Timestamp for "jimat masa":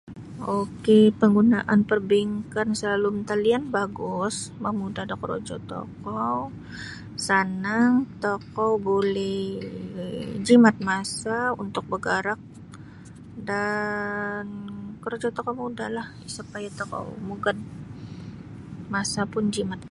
10.47-11.37